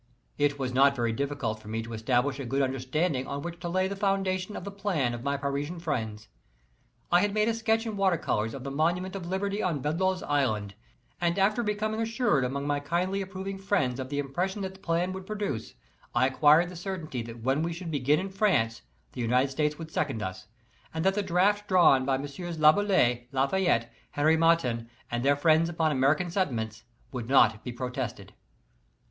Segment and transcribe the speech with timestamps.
[0.39, 3.69] It was not very difficult for me to establish a good understanding on which to
[3.69, 6.27] lay the foundations of the plan of my Parisian friends.
[7.11, 10.23] I had made a sketch in water colors of the monument of Liberty on Bedloe's
[10.23, 10.73] Island,
[11.21, 15.13] and after becoming assured among my kindly approving friends of the impression that the plan
[15.13, 15.75] would produce,
[16.15, 18.81] I acquired the certainty that when we should begin in France
[19.11, 20.47] the United States would second us,
[20.91, 25.91] and that the draft drawn by Messieurs Laboulaye, Lafayette, Henri Martin and their friends upon
[25.91, 28.33] American sentiments would not be protested.